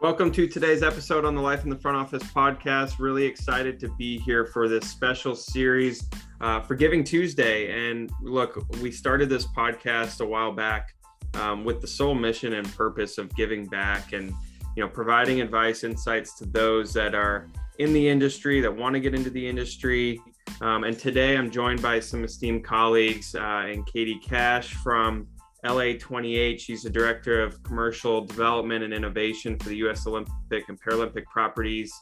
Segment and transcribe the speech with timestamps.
[0.00, 3.00] Welcome to today's episode on the Life in the Front Office podcast.
[3.00, 6.08] Really excited to be here for this special series
[6.40, 7.90] uh, for Giving Tuesday.
[7.90, 10.94] And look, we started this podcast a while back
[11.34, 14.32] um, with the sole mission and purpose of giving back and
[14.76, 17.48] you know providing advice, insights to those that are
[17.80, 20.20] in the industry that want to get into the industry.
[20.60, 25.26] Um, and today I'm joined by some esteemed colleagues uh, and Katie Cash from
[25.64, 26.60] LA28.
[26.60, 30.06] She's the director of commercial development and innovation for the U.S.
[30.06, 31.92] Olympic and Paralympic properties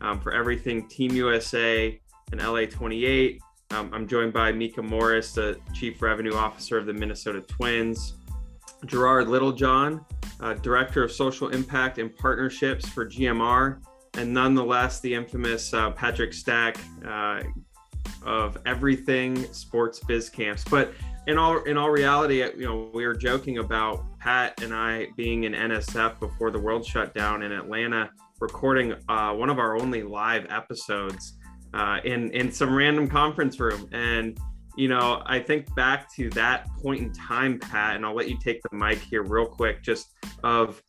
[0.00, 1.98] um, for everything Team USA
[2.32, 3.38] and LA28.
[3.72, 8.14] Um, I'm joined by Mika Morris, the chief revenue officer of the Minnesota Twins.
[8.84, 10.04] Gerard Littlejohn,
[10.40, 13.80] uh, director of social impact and partnerships for GMR,
[14.14, 17.42] and nonetheless the infamous uh, Patrick Stack uh,
[18.24, 20.62] of everything sports biz camps.
[20.64, 20.92] But
[21.26, 25.44] in all in all reality, you know, we were joking about Pat and I being
[25.44, 28.10] in NSF before the world shut down in Atlanta,
[28.40, 31.36] recording uh, one of our only live episodes
[31.74, 33.88] uh, in in some random conference room.
[33.92, 34.38] And
[34.76, 38.38] you know, I think back to that point in time, Pat, and I'll let you
[38.38, 40.08] take the mic here real quick, just
[40.44, 40.80] of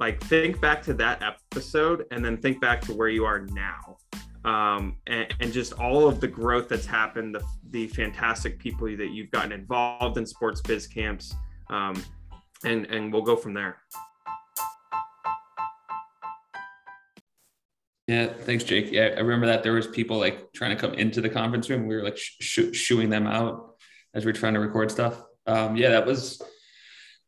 [0.00, 3.96] like think back to that episode and then think back to where you are now
[4.44, 9.10] um, and, and, just all of the growth that's happened, the, the fantastic people that
[9.10, 11.34] you've gotten involved in sports biz camps,
[11.70, 12.02] um,
[12.64, 13.78] and and we'll go from there.
[18.06, 18.92] Yeah, thanks, Jake.
[18.92, 21.86] Yeah, I remember that there was people like trying to come into the conference room.
[21.86, 23.76] We were like sh- shooing them out
[24.14, 25.22] as we are trying to record stuff.
[25.46, 26.40] Um, yeah, that was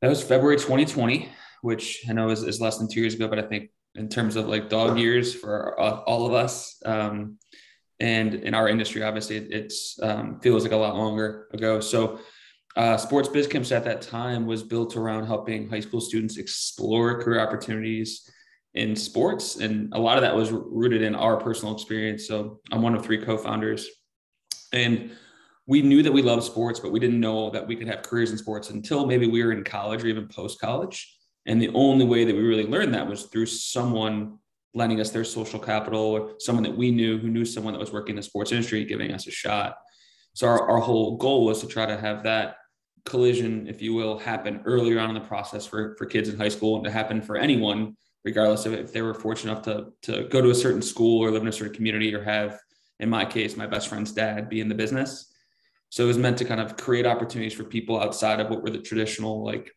[0.03, 1.31] that was February 2020,
[1.63, 4.37] which I know is, is less than two years ago, but I think in terms
[4.37, 6.81] of like dog years for all of us.
[6.85, 7.39] Um,
[7.99, 11.81] and in our industry, obviously, it it's, um, feels like a lot longer ago.
[11.81, 12.21] So,
[12.77, 17.23] uh, Sports Biz Camps at that time was built around helping high school students explore
[17.23, 18.31] career opportunities
[18.75, 19.57] in sports.
[19.57, 22.29] And a lot of that was rooted in our personal experience.
[22.29, 23.89] So, I'm one of three co founders.
[24.75, 25.13] And
[25.67, 28.31] we knew that we loved sports, but we didn't know that we could have careers
[28.31, 31.16] in sports until maybe we were in college or even post college.
[31.47, 34.39] And the only way that we really learned that was through someone
[34.75, 37.93] lending us their social capital or someone that we knew who knew someone that was
[37.93, 39.77] working in the sports industry giving us a shot.
[40.35, 42.57] So our, our whole goal was to try to have that
[43.07, 46.51] collision, if you will, happen earlier on in the process for, for kids in high
[46.51, 50.29] school and to happen for anyone, regardless of if they were fortunate enough to, to
[50.29, 52.59] go to a certain school or live in a certain community or have,
[53.01, 55.33] in my case, my best friend's dad be in the business.
[55.89, 58.71] So it was meant to kind of create opportunities for people outside of what were
[58.71, 59.71] the traditional like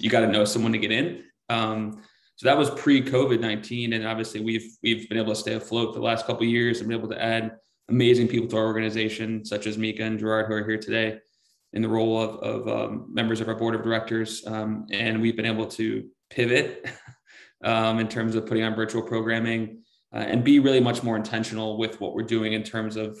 [0.00, 1.24] you got to know someone to get in.
[1.48, 2.02] Um,
[2.36, 5.94] so that was pre COVID nineteen, and obviously we've we've been able to stay afloat
[5.94, 7.52] the last couple years and been able to add
[7.90, 11.18] amazing people to our organization, such as Mika and Gerard, who are here today
[11.72, 14.44] in the role of, of um, members of our board of directors.
[14.46, 16.88] Um, and we've been able to pivot
[17.64, 21.78] um, in terms of putting on virtual programming uh, and be really much more intentional
[21.78, 23.20] with what we're doing in terms of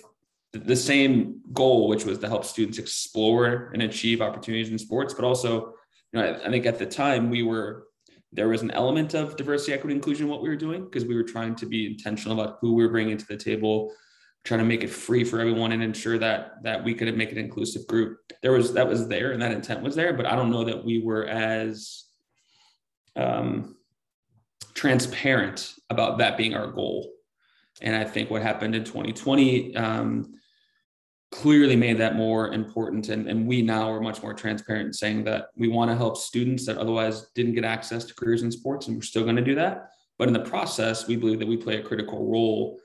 [0.52, 5.24] the same goal, which was to help students explore and achieve opportunities in sports, but
[5.24, 5.74] also
[6.12, 7.86] you know, I, I think at the time we were
[8.32, 11.16] there was an element of diversity, equity, inclusion in what we were doing because we
[11.16, 13.92] were trying to be intentional about who we were bringing to the table,
[14.44, 17.38] trying to make it free for everyone and ensure that that we could make an
[17.38, 18.18] inclusive group.
[18.42, 20.84] There was that was there and that intent was there, but I don't know that
[20.84, 22.04] we were as
[23.16, 23.76] um,
[24.74, 27.10] transparent about that being our goal.
[27.82, 30.34] And I think what happened in 2020 um,
[31.30, 33.08] clearly made that more important.
[33.08, 36.66] And, and we now are much more transparent saying that we want to help students
[36.66, 39.54] that otherwise didn't get access to careers in sports, and we're still going to do
[39.54, 39.90] that.
[40.18, 42.78] But in the process, we believe that we play a critical role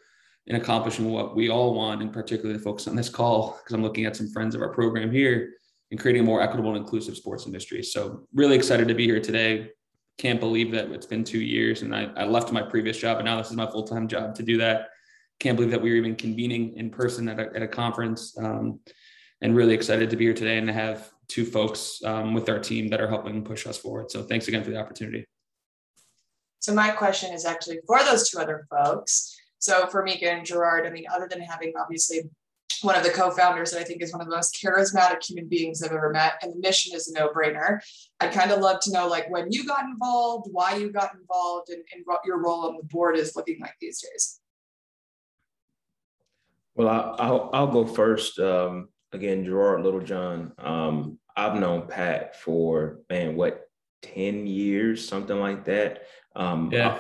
[0.48, 3.82] in accomplishing what we all want, and particularly the folks on this call, because I'm
[3.82, 5.54] looking at some friends of our program here
[5.92, 7.82] in creating a more equitable and inclusive sports industry.
[7.82, 9.72] So really excited to be here today.
[10.18, 13.26] Can't believe that it's been two years and I, I left my previous job and
[13.26, 14.90] now this is my full-time job to do that
[15.40, 18.80] can't believe that we were even convening in person at a, at a conference um,
[19.42, 22.60] and really excited to be here today and to have two folks um, with our
[22.60, 24.10] team that are helping push us forward.
[24.12, 25.26] So thanks again for the opportunity.
[26.60, 29.36] So my question is actually for those two other folks.
[29.60, 32.22] So for Mika and Gerard, I mean, other than having obviously
[32.82, 35.82] one of the co-founders that I think is one of the most charismatic human beings
[35.82, 37.80] I've ever met, and the mission is a no-brainer.
[38.20, 41.70] I'd kind of love to know like when you got involved, why you got involved,
[41.70, 44.40] and, and what your role on the board is looking like these days.
[46.76, 48.38] Well, I, will I'll go first.
[48.40, 50.54] Um, again, Gerard Littlejohn.
[50.58, 53.68] Um, I've known Pat for man, what
[54.02, 56.04] ten years, something like that.
[56.36, 57.00] Um, yeah.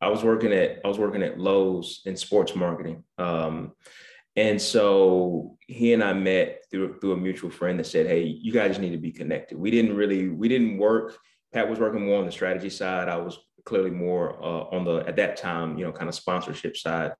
[0.00, 3.72] I, I, was working at I was working at Lowe's in sports marketing, um,
[4.36, 8.52] and so he and I met through through a mutual friend that said, "Hey, you
[8.52, 11.16] guys need to be connected." We didn't really we didn't work.
[11.52, 13.08] Pat was working more on the strategy side.
[13.08, 16.76] I was clearly more uh, on the at that time, you know, kind of sponsorship
[16.76, 17.12] side.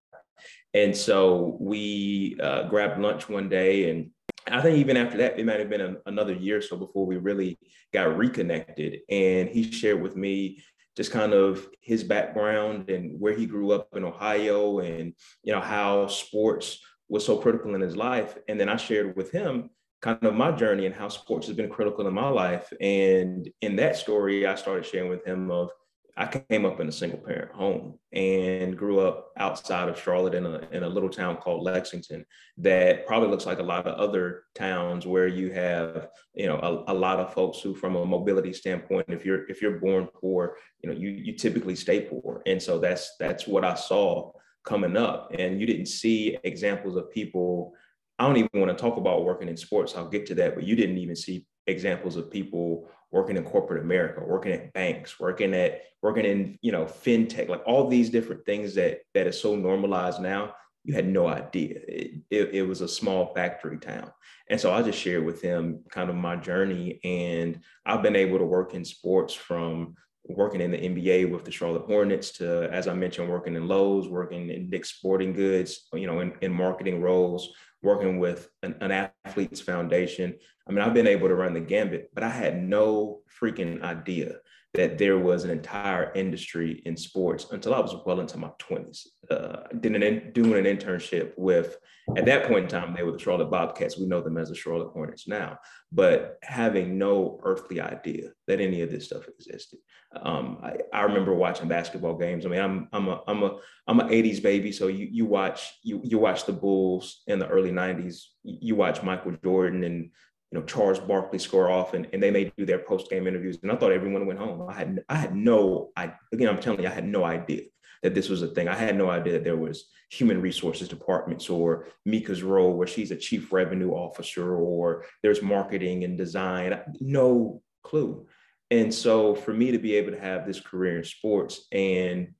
[0.72, 4.10] And so we uh, grabbed lunch one day, and
[4.50, 7.16] I think even after that, it might have been another year or so before we
[7.16, 7.58] really
[7.92, 9.00] got reconnected.
[9.08, 10.62] And he shared with me
[10.96, 15.60] just kind of his background and where he grew up in Ohio, and you know
[15.60, 18.36] how sports was so critical in his life.
[18.48, 19.70] And then I shared with him
[20.02, 22.72] kind of my journey and how sports has been critical in my life.
[22.80, 25.70] And in that story, I started sharing with him of
[26.16, 30.46] I came up in a single parent home and grew up outside of Charlotte in
[30.46, 32.24] a, in a little town called Lexington
[32.58, 36.92] that probably looks like a lot of other towns where you have, you know, a,
[36.92, 40.56] a, lot of folks who from a mobility standpoint, if you're, if you're born poor,
[40.82, 42.42] you know, you, you typically stay poor.
[42.46, 44.30] And so that's, that's what I saw
[44.64, 45.32] coming up.
[45.36, 47.74] And you didn't see examples of people
[48.18, 49.96] I don't even want to talk about working in sports.
[49.96, 53.80] I'll get to that, but you didn't even see examples of people working in corporate
[53.80, 58.44] America, working at banks, working at working in you know fintech, like all these different
[58.44, 60.52] things that that is so normalized now.
[60.82, 61.78] You had no idea.
[61.88, 64.10] It, it, it was a small factory town,
[64.50, 68.38] and so I just shared with him kind of my journey, and I've been able
[68.38, 69.94] to work in sports from
[70.26, 74.08] working in the NBA with the Charlotte Hornets to, as I mentioned, working in Lowe's,
[74.08, 77.50] working in Dick's Sporting Goods, you know, in, in marketing roles,
[77.82, 80.34] working with an, an, athlete's foundation.
[80.66, 84.36] I mean, I've been able to run the gambit, but I had no freaking idea
[84.74, 89.06] that there was an entire industry in sports until I was well into my 20s.
[89.30, 91.76] Uh, did an, doing an internship with,
[92.16, 93.96] at that point in time, they were the Charlotte Bobcats.
[93.96, 95.58] We know them as the Charlotte Hornets now,
[95.92, 99.78] but having no earthly idea that any of this stuff existed.
[100.20, 102.44] Um, I, I, remember watching basketball games.
[102.44, 103.56] I mean, I'm I'm a I'm a
[103.88, 104.70] I'm an 80s baby.
[104.70, 108.26] So you you watch you you watch the Bulls in the early 90s.
[108.44, 110.10] You watch Michael Jordan and
[110.54, 113.58] you know Charles Barkley score off, and, and they may do their post game interviews.
[113.62, 114.68] And I thought everyone went home.
[114.68, 117.62] I had I had no I again I'm telling you I had no idea
[118.04, 118.68] that this was a thing.
[118.68, 123.10] I had no idea that there was human resources departments or Mika's role where she's
[123.10, 126.78] a chief revenue officer or there's marketing and design.
[127.00, 128.28] No clue.
[128.70, 132.34] And so for me to be able to have this career in sports and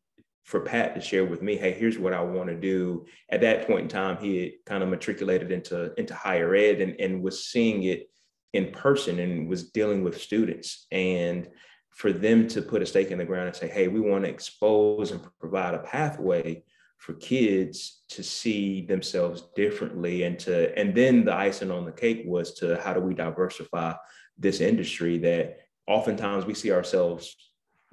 [0.45, 3.07] for Pat to share with me, hey, here's what I want to do.
[3.31, 7.01] At that point in time, he had kind of matriculated into, into higher ed and,
[7.01, 8.09] and was seeing it
[8.53, 10.87] in person and was dealing with students.
[10.93, 11.49] And
[11.91, 14.31] for them to put a stake in the ground and say, hey, we want to
[14.31, 16.63] expose and provide a pathway
[16.99, 22.23] for kids to see themselves differently and to and then the icing on the cake
[22.25, 23.93] was to how do we diversify
[24.39, 27.37] this industry that oftentimes we see ourselves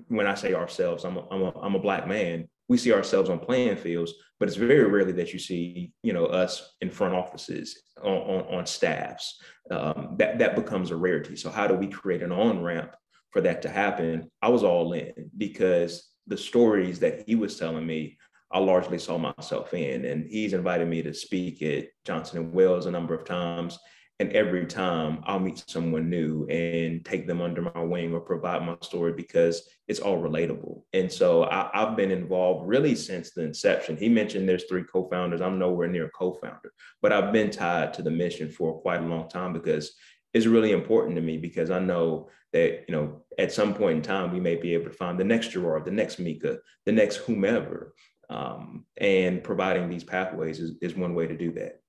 [0.07, 2.47] when I say ourselves, I'm a, I'm a, I'm a black man.
[2.67, 6.25] We see ourselves on playing fields, but it's very rarely that you see, you know,
[6.25, 9.41] us in front offices on, on, on staffs.
[9.69, 11.35] Um, that that becomes a rarity.
[11.35, 12.95] So how do we create an on ramp
[13.31, 14.31] for that to happen?
[14.41, 18.17] I was all in because the stories that he was telling me,
[18.51, 22.85] I largely saw myself in, and he's invited me to speak at Johnson and Wales
[22.85, 23.79] a number of times.
[24.21, 28.63] And every time I'll meet someone new and take them under my wing or provide
[28.63, 30.83] my story because it's all relatable.
[30.93, 33.97] And so I, have been involved really since the inception.
[33.97, 35.41] He mentioned there's three co founders.
[35.41, 36.71] I'm nowhere near a co founder,
[37.01, 39.91] but I've been tied to the mission for quite a long time because
[40.35, 44.01] it's really important to me because I know that, you know, at some point in
[44.03, 47.15] time, we may be able to find the next Gerard, the next Mika, the next
[47.15, 47.95] whomever.
[48.29, 51.80] Um, and providing these pathways is, is one way to do that.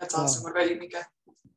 [0.00, 0.42] That's awesome.
[0.42, 1.06] What about you, Mika?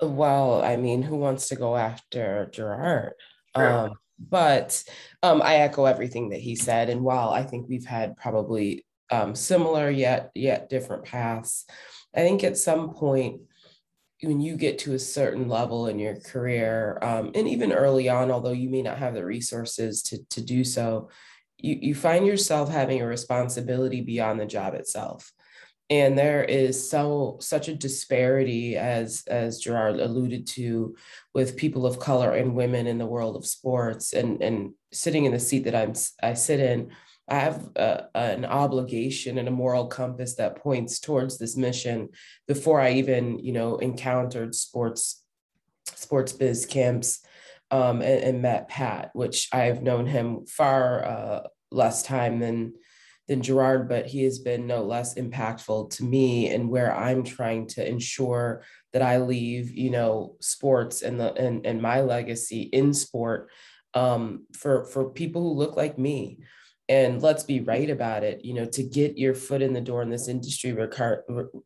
[0.02, 3.14] Well, I mean, who wants to go after Gerard?
[3.54, 4.84] Um, but
[5.24, 6.90] um, I echo everything that he said.
[6.90, 11.66] And while I think we've had probably um, similar yet yet different paths,
[12.16, 13.42] I think at some point
[14.22, 18.32] when you get to a certain level in your career, um, and even early on,
[18.32, 21.10] although you may not have the resources to, to do so,
[21.58, 25.32] you, you find yourself having a responsibility beyond the job itself
[25.90, 30.96] and there is so such a disparity as as gerard alluded to
[31.34, 35.32] with people of color and women in the world of sports and and sitting in
[35.32, 36.90] the seat that i'm i sit in
[37.28, 42.10] i have a, an obligation and a moral compass that points towards this mission
[42.48, 45.24] before i even you know encountered sports
[45.86, 47.22] sports biz camps
[47.72, 51.42] um, and, and, met pat which i've known him far uh,
[51.72, 52.74] less time than
[53.30, 57.68] than Gerard, but he has been no less impactful to me and where I'm trying
[57.68, 62.92] to ensure that I leave, you know, sports and the and, and my legacy in
[62.94, 63.50] sport
[63.94, 66.40] um, for for people who look like me.
[66.90, 68.44] And let's be right about it.
[68.44, 71.24] You know, to get your foot in the door in this industry require,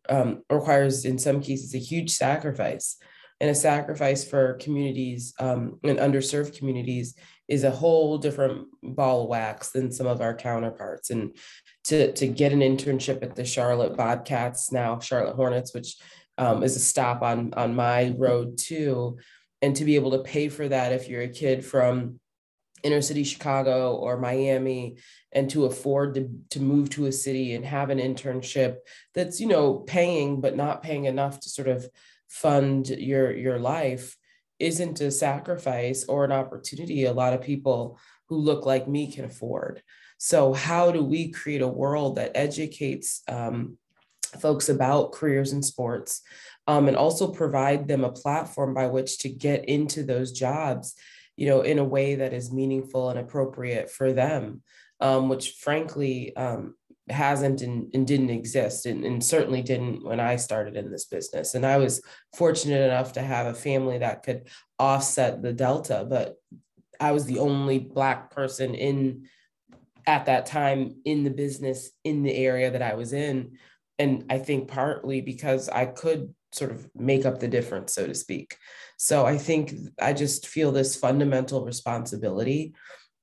[0.10, 2.98] um, requires, in some cases, a huge sacrifice,
[3.40, 7.16] and a sacrifice for communities um, and underserved communities
[7.54, 11.10] is a whole different ball of wax than some of our counterparts.
[11.10, 11.36] And
[11.86, 15.98] to to get an internship at the Charlotte Bobcats, now Charlotte Hornets, which
[16.38, 19.18] um, is a stop on on my road too,
[19.62, 22.20] and to be able to pay for that if you're a kid from
[22.84, 24.98] inner city Chicago or Miami
[25.32, 28.78] and to afford to, to move to a city and have an internship
[29.16, 31.88] that's, you know, paying, but not paying enough to sort of
[32.28, 34.18] fund your, your life
[34.64, 39.26] isn't a sacrifice or an opportunity a lot of people who look like me can
[39.26, 39.82] afford.
[40.18, 43.78] So how do we create a world that educates um,
[44.40, 46.22] folks about careers in sports
[46.66, 50.96] um, and also provide them a platform by which to get into those jobs
[51.36, 54.62] you know, in a way that is meaningful and appropriate for them,
[55.00, 56.76] um, which frankly um,
[57.10, 61.54] hasn't and, and, didn't exist and, and certainly didn't when I started in this business.
[61.54, 62.02] And I was
[62.36, 64.48] fortunate enough to have a family that could
[64.80, 66.36] offset the delta, but
[67.00, 69.28] I was the only Black person in
[70.06, 73.58] at that time in the business in the area that I was in.
[74.00, 78.16] And I think partly because I could sort of make up the difference, so to
[78.16, 78.58] speak.
[78.98, 82.74] So I think I just feel this fundamental responsibility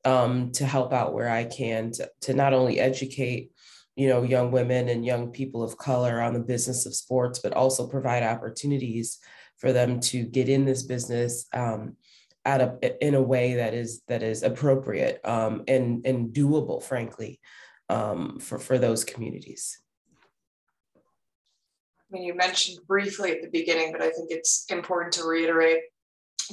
[0.04, 3.52] um, to help out where I can to, to not only educate,
[4.00, 7.52] you know, young women and young people of color on the business of sports, but
[7.52, 9.18] also provide opportunities
[9.58, 11.98] for them to get in this business um,
[12.46, 17.40] at a in a way that is that is appropriate um, and and doable, frankly,
[17.90, 19.78] um, for for those communities.
[20.96, 21.00] I
[22.10, 25.82] mean, you mentioned briefly at the beginning, but I think it's important to reiterate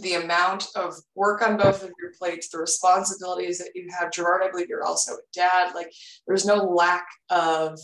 [0.01, 4.11] the amount of work on both of your plates, the responsibilities that you have.
[4.11, 5.73] Gerard, I believe you're also a dad.
[5.75, 5.91] Like,
[6.27, 7.79] there's no lack of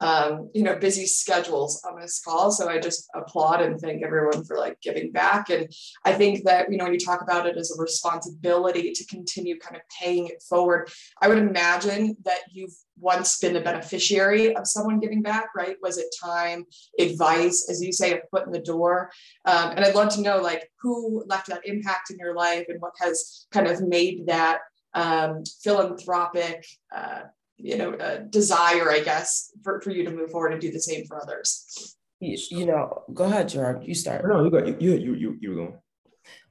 [0.00, 2.50] um, you know, busy schedules on this call.
[2.52, 5.50] So I just applaud and thank everyone for like giving back.
[5.50, 5.68] And
[6.04, 9.58] I think that, you know, when you talk about it as a responsibility to continue
[9.58, 14.66] kind of paying it forward, I would imagine that you've once been the beneficiary of
[14.66, 15.76] someone giving back, right?
[15.82, 16.64] Was it time,
[16.98, 19.10] advice, as you say, a foot in the door?
[19.44, 22.80] Um, and I'd love to know like who left that impact in your life and
[22.80, 24.60] what has kind of made that
[24.94, 26.64] um, philanthropic
[26.94, 27.22] uh,
[27.58, 30.80] you know a desire i guess for, for you to move forward and do the
[30.80, 34.94] same for others you, you know go ahead gerard you start no you got you
[34.94, 35.74] you you, you were going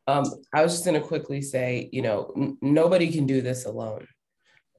[0.07, 0.23] um,
[0.53, 4.07] I was just going to quickly say, you know, n- nobody can do this alone.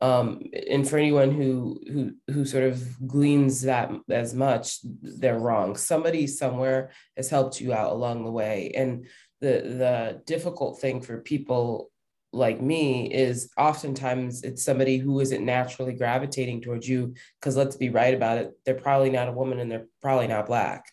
[0.00, 5.76] Um, and for anyone who who who sort of gleans that as much, they're wrong.
[5.76, 9.06] Somebody somewhere has helped you out along the way, and
[9.40, 11.90] the the difficult thing for people
[12.32, 17.88] like me is oftentimes it's somebody who isn't naturally gravitating towards you because let's be
[17.88, 20.84] right about it they're probably not a woman and they're probably not black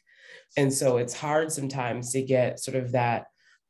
[0.56, 3.26] and so it's hard sometimes to get sort of that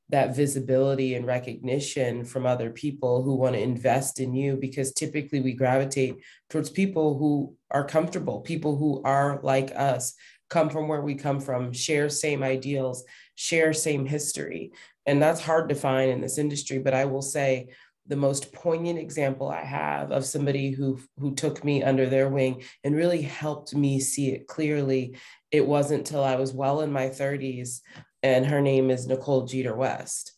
[0.09, 5.41] that visibility and recognition from other people who want to invest in you because typically
[5.41, 6.15] we gravitate
[6.49, 10.13] towards people who are comfortable people who are like us
[10.49, 14.71] come from where we come from share same ideals share same history
[15.05, 16.79] and that's hard to find in this industry.
[16.79, 17.69] But I will say
[18.07, 22.63] the most poignant example I have of somebody who who took me under their wing
[22.83, 25.17] and really helped me see it clearly.
[25.51, 27.81] It wasn't till I was well in my 30s,
[28.25, 30.31] and her name is Nicole Jeter West.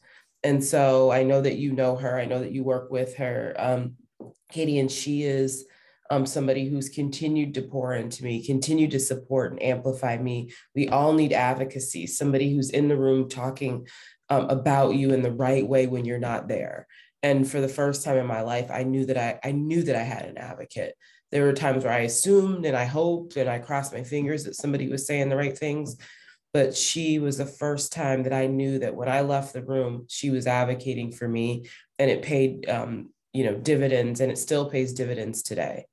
[0.44, 2.20] And so I know that you know her.
[2.20, 3.96] I know that you work with her, um,
[4.52, 5.66] Katie, and she is
[6.10, 10.52] um, somebody who's continued to pour into me, continued to support and amplify me.
[10.76, 13.88] We all need advocacy, somebody who's in the room talking
[14.30, 16.88] um, about you in the right way when you're not there.
[17.24, 19.96] And for the first time in my life, I knew that I, I knew that
[19.96, 20.94] I had an advocate.
[21.32, 24.56] There were times where I assumed and I hoped and I crossed my fingers that
[24.56, 25.96] somebody was saying the right things.
[26.58, 30.08] But she was the first time that I knew that when I left the room,
[30.10, 31.68] she was advocating for me
[32.00, 35.86] and it paid, um, you know, dividends and it still pays dividends today.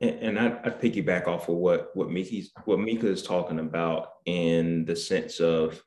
[0.00, 4.10] And, and I, I piggyback off of what what Miki's what Mika is talking about
[4.24, 5.82] in the sense of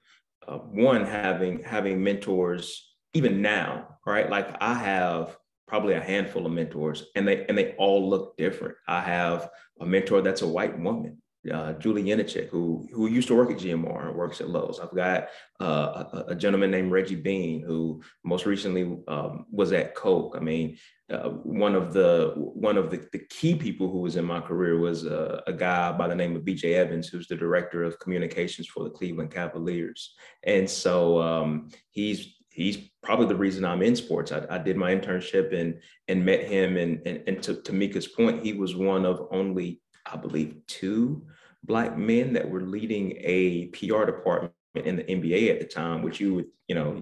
[0.46, 4.30] uh, one having having mentors even now, right?
[4.30, 5.38] Like I have
[5.70, 8.76] probably a handful of mentors, and they and they all look different.
[8.90, 9.50] I have
[9.80, 13.58] a mentor that's a white woman, uh, Julie Yenichek, who who used to work at
[13.58, 14.80] GMR and works at Lowe's.
[14.80, 19.96] I've got uh, a, a, gentleman named Reggie Bean, who most recently um, was at
[19.96, 20.36] Coke.
[20.38, 20.78] I mean,
[21.12, 24.78] uh, one of the one of the, the key people who was in my career
[24.78, 28.68] was uh, a guy by the name of BJ Evans, who's the director of communications
[28.68, 30.16] for the Cleveland Cavaliers.
[30.44, 34.32] And so um, he's he's probably the reason I'm in sports.
[34.32, 36.76] I, I, did my internship and and met him.
[36.76, 41.26] And and, and to, to Mika's point, he was one of only I believe two
[41.64, 46.20] black men that were leading a PR department in the NBA at the time, which
[46.20, 47.02] you would, you know,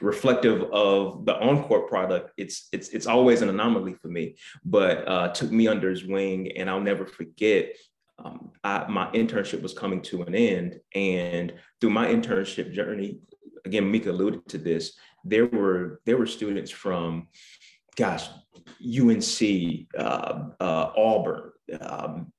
[0.00, 2.32] reflective of the on-court product.
[2.36, 6.52] It's it's it's always an anomaly for me, but uh, took me under his wing,
[6.56, 7.76] and I'll never forget.
[8.18, 13.18] Um, I, my internship was coming to an end, and through my internship journey,
[13.64, 14.98] again, Mika alluded to this.
[15.24, 17.28] There were there were students from,
[17.96, 18.28] gosh,
[18.80, 22.32] UNC, uh, uh, Auburn, um,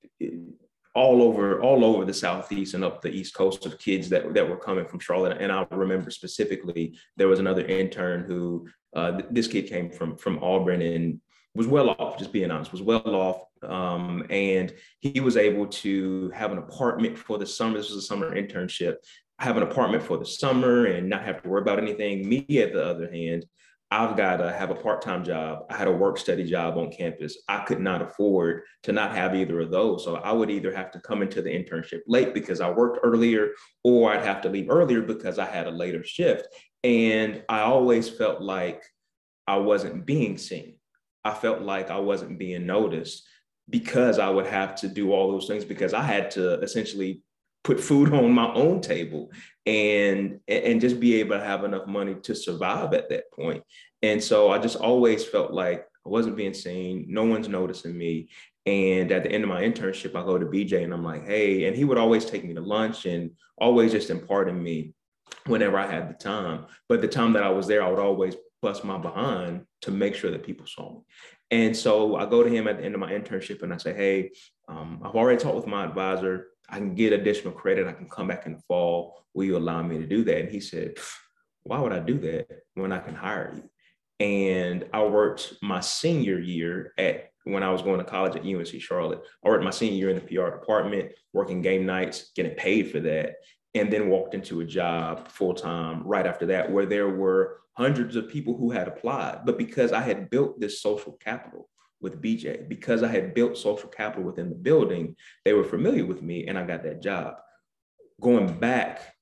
[0.97, 4.49] all over all over the southeast and up the east coast of kids that, that
[4.49, 5.37] were coming from charlotte.
[5.39, 10.43] And i remember specifically there was another intern who uh, this kid came from from
[10.43, 11.21] auburn and
[11.53, 13.43] was well off just being honest was well off.
[13.63, 17.77] Um, and he was able to have an apartment for the summer.
[17.77, 18.95] This was a summer internship.
[19.39, 22.27] Have an apartment for the summer and not have to worry about anything.
[22.27, 23.45] Me at the other hand
[23.89, 25.65] I've got to have a part time job.
[25.70, 27.38] I had a work study job on campus.
[27.48, 30.03] I could not afford to not have either of those.
[30.03, 33.51] So I would either have to come into the internship late because I worked earlier,
[33.84, 36.48] or I'd have to leave earlier because I had a later shift.
[36.84, 38.84] And I always felt like
[39.48, 40.75] I wasn't being seen.
[41.24, 43.25] I felt like I wasn't being noticed
[43.70, 47.22] because I would have to do all those things because I had to essentially
[47.63, 49.29] put food on my own table
[49.65, 53.63] and and just be able to have enough money to survive at that point.
[54.01, 58.29] and so i just always felt like i wasn't being seen no one's noticing me.
[58.65, 61.65] And at the end of my internship i go to bj and i'm like hey
[61.65, 64.93] and he would always take me to lunch and always just impart in me
[65.45, 66.65] whenever i had the time.
[66.87, 70.15] But the time that i was there i would always bust my behind to make
[70.15, 71.01] sure that people saw me.
[71.51, 73.93] And so i go to him at the end of my internship and i say
[73.93, 74.31] hey
[74.69, 77.88] um, i've already talked with my advisor I can get additional credit.
[77.88, 79.24] I can come back in the fall.
[79.33, 80.39] Will you allow me to do that?
[80.39, 80.95] And he said,
[81.63, 83.69] Why would I do that when I can hire you?
[84.19, 88.81] And I worked my senior year at when I was going to college at UNC
[88.81, 89.21] Charlotte.
[89.45, 93.00] I worked my senior year in the PR department, working game nights, getting paid for
[93.01, 93.36] that,
[93.74, 98.15] and then walked into a job full time right after that, where there were hundreds
[98.15, 99.41] of people who had applied.
[99.45, 101.69] But because I had built this social capital,
[102.01, 105.15] with BJ because I had built social capital within the building.
[105.45, 107.36] They were familiar with me, and I got that job.
[108.21, 109.13] Going back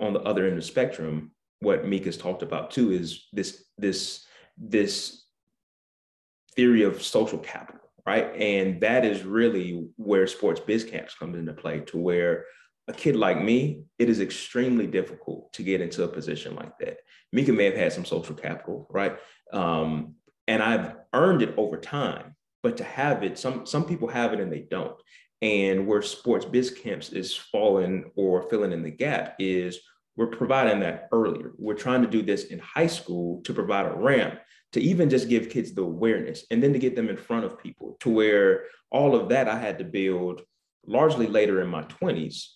[0.00, 4.26] on the other end of the spectrum, what Mika's talked about too is this this
[4.58, 5.24] this
[6.54, 8.34] theory of social capital, right?
[8.36, 12.44] And that is really where sports biz camps comes into play, to where
[12.88, 16.98] a kid like me, it is extremely difficult to get into a position like that.
[17.32, 19.18] Mika may have had some social capital, right?
[19.52, 20.14] Um,
[20.46, 22.36] and I've earned it over time.
[22.62, 24.96] But to have it, some some people have it and they don't.
[25.42, 29.78] And where sports biz camps is falling or filling in the gap is
[30.16, 31.52] we're providing that earlier.
[31.58, 34.40] We're trying to do this in high school to provide a ramp
[34.72, 37.62] to even just give kids the awareness and then to get them in front of
[37.62, 40.42] people to where all of that I had to build
[40.86, 42.46] largely later in my 20s.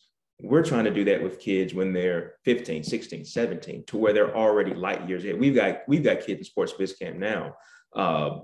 [0.42, 4.34] We're trying to do that with kids when they're 15, 16, 17, to where they're
[4.34, 5.38] already light years ahead.
[5.38, 7.54] We've got we've got kids in sports biz camp now
[7.94, 8.38] uh,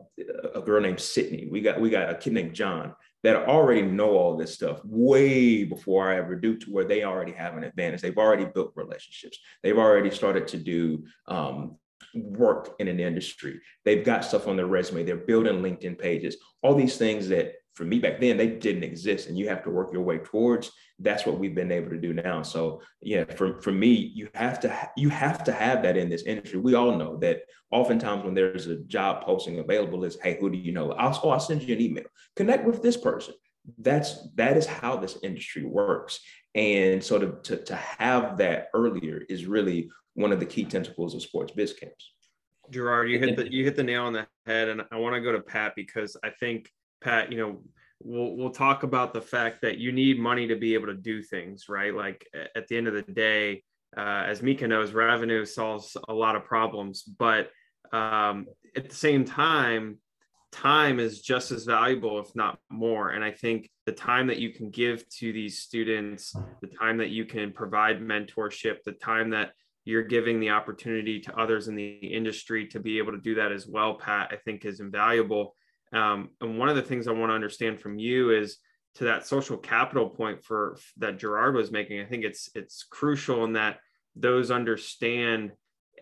[0.55, 1.49] a girl named Sydney.
[1.51, 5.65] We got we got a kid named John that already know all this stuff way
[5.65, 8.01] before I ever do, to where they already have an advantage.
[8.01, 9.39] They've already built relationships.
[9.63, 11.77] They've already started to do um,
[12.15, 13.61] work in an industry.
[13.85, 15.05] They've got stuff on their resume.
[15.05, 16.37] They're building LinkedIn pages.
[16.63, 19.71] All these things that for me back then they didn't exist, and you have to
[19.71, 22.43] work your way towards that's what we've been able to do now.
[22.43, 26.23] So yeah, for, for me, you have to you have to have that in this
[26.23, 26.59] industry.
[26.59, 30.57] We all know that oftentimes when there's a job posting available, is hey, who do
[30.57, 30.93] you know?
[30.93, 32.05] I'll, oh, I'll send you an email.
[32.35, 33.35] Connect with this person.
[33.79, 36.21] That's that is how this industry works.
[36.55, 41.15] And so to, to, to have that earlier is really one of the key tentacles
[41.15, 42.13] of sports biz camps.
[42.71, 45.21] Gerard, you hit the you hit the nail on the head, and I want to
[45.21, 46.71] go to Pat because I think
[47.03, 47.59] Pat, you know,
[48.03, 51.23] we'll we'll talk about the fact that you need money to be able to do
[51.23, 51.95] things right?
[51.95, 53.63] Like at the end of the day
[53.97, 57.51] uh, as mika knows revenue solves a lot of problems but
[57.93, 59.99] um, at the same time
[60.53, 63.11] time is just as valuable if not more.
[63.11, 67.11] And i think the time that you can give to these students the time that
[67.11, 69.53] you can provide mentorship the time that
[69.85, 73.53] you're giving the opportunity to others in the industry to be able to do that
[73.53, 75.55] as well pat i think is invaluable
[75.93, 78.59] um, and one of the things I want to understand from you is
[78.97, 82.01] to that social capital point for that Gerard was making.
[82.01, 83.79] I think it's it's crucial in that
[84.15, 85.53] those understand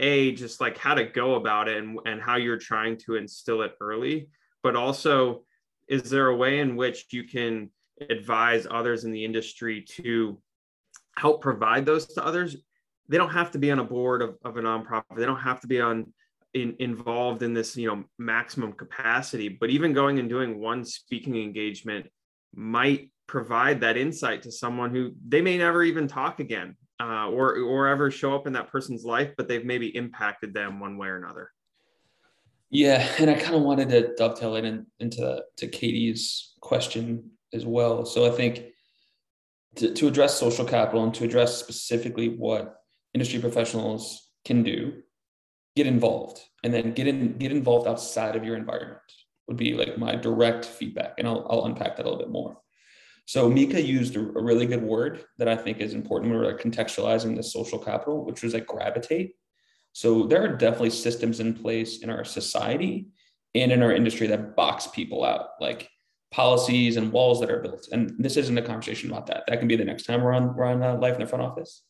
[0.01, 3.62] a just like how to go about it and, and how you're trying to instill
[3.62, 4.29] it early,
[4.62, 5.42] but also
[5.88, 7.70] is there a way in which you can
[8.11, 10.40] advise others in the industry to
[11.16, 12.57] help provide those to others?
[13.09, 15.16] They don't have to be on a board of, of a nonprofit.
[15.16, 16.12] They don't have to be on
[16.54, 21.36] in, involved in this you know maximum capacity but even going and doing one speaking
[21.36, 22.06] engagement
[22.54, 27.58] might provide that insight to someone who they may never even talk again uh, or
[27.58, 31.08] or ever show up in that person's life, but they've maybe impacted them one way
[31.08, 31.50] or another.
[32.70, 37.64] Yeah, and I kind of wanted to dovetail it in, into to Katie's question as
[37.64, 38.04] well.
[38.04, 38.64] So I think
[39.76, 42.76] to, to address social capital and to address specifically what
[43.12, 45.02] industry professionals can do,
[45.76, 49.00] get involved, and then get in get involved outside of your environment
[49.46, 52.58] would be like my direct feedback, and I'll I'll unpack that a little bit more.
[53.26, 57.34] So Mika used a, really good word that I think is important when we're contextualizing
[57.34, 59.34] the social capital, which was like gravitate.
[59.92, 63.06] So there are definitely systems in place in our society
[63.54, 65.88] and in our industry that box people out, like
[66.32, 67.88] policies and walls that are built.
[67.92, 69.44] And this isn't a conversation about that.
[69.46, 71.44] That can be the next time we're on, we're on uh, life in the front
[71.44, 71.82] office.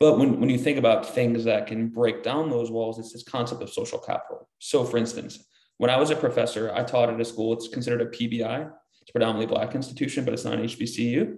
[0.00, 3.24] But when, when you think about things that can break down those walls, it's this
[3.24, 4.48] concept of social capital.
[4.58, 5.44] So for instance,
[5.78, 9.10] when I was a professor, I taught at a school, it's considered a PBI, it's
[9.10, 11.34] a predominantly Black institution, but it's not an HBCU.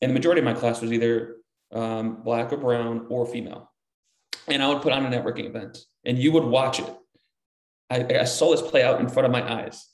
[0.00, 1.36] And the majority of my class was either
[1.72, 3.70] um, Black or Brown or female.
[4.48, 6.94] And I would put on a networking event and you would watch it.
[7.90, 9.86] I, I saw this play out in front of my eyes.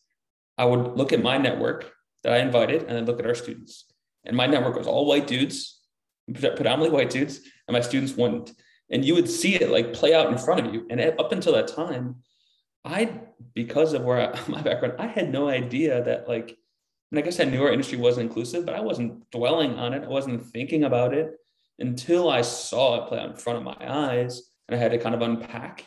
[0.58, 1.92] I would look at my network
[2.22, 3.86] that I invited and then look at our students.
[4.24, 5.80] And my network was all white dudes,
[6.32, 7.40] predominantly white dudes,
[7.70, 8.52] and my students wouldn't.
[8.90, 10.86] And you would see it like play out in front of you.
[10.90, 12.16] And up until that time,
[12.84, 13.20] I,
[13.54, 16.56] because of where I, my background, I had no idea that like
[17.10, 20.04] and I guess I knew our industry wasn't inclusive, but I wasn't dwelling on it.
[20.04, 21.34] I wasn't thinking about it
[21.78, 24.98] until I saw it play out in front of my eyes and I had to
[24.98, 25.86] kind of unpack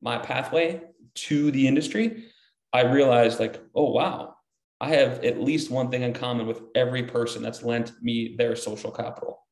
[0.00, 0.80] my pathway
[1.14, 2.24] to the industry.
[2.72, 4.34] I realized, like, oh, wow,
[4.80, 8.56] I have at least one thing in common with every person that's lent me their
[8.56, 9.43] social capital.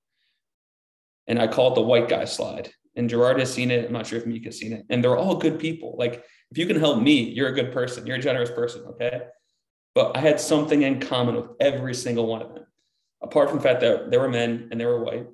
[1.27, 2.71] And I call it the white guy slide.
[2.97, 3.87] And Gerard has seen it.
[3.87, 4.85] I'm not sure if Mika's seen it.
[4.91, 5.97] And they're all good people.
[5.99, 8.07] Like, if you can help me, you're a good person.
[8.07, 8.83] You're a generous person.
[8.91, 9.23] Okay.
[9.95, 12.65] But I had something in common with every single one of them.
[13.23, 15.27] Apart from the fact that they were men and they were white,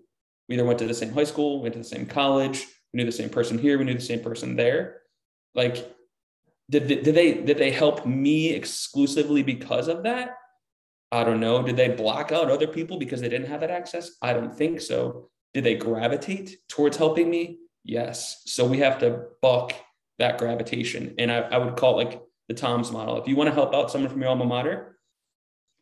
[0.48, 3.04] we either went to the same high school, went to the same college, we knew
[3.04, 5.02] the same person here, we knew the same person there.
[5.54, 5.94] Like,
[6.70, 10.36] did, did they did they help me exclusively because of that?
[11.10, 11.62] I don't know.
[11.62, 14.10] Did they block out other people because they didn't have that access?
[14.20, 15.30] I don't think so.
[15.54, 17.58] Did they gravitate towards helping me?
[17.84, 18.42] Yes.
[18.46, 19.72] So we have to buck
[20.18, 21.14] that gravitation.
[21.18, 23.20] And I, I would call it like the Tom's model.
[23.20, 24.98] If you want to help out someone from your alma mater,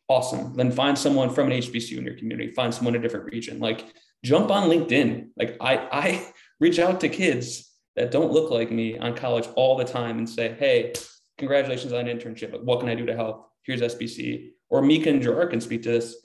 [0.07, 0.55] awesome.
[0.55, 3.59] Then find someone from an HBCU in your community, find someone in a different region.
[3.59, 5.29] Like jump on LinkedIn.
[5.37, 9.75] Like I, I reach out to kids that don't look like me on college all
[9.75, 10.93] the time and say, hey,
[11.37, 12.63] congratulations on an internship.
[12.63, 13.49] What can I do to help?
[13.63, 14.51] Here's SBC.
[14.69, 16.15] Or Mika and Gerard can speak to this.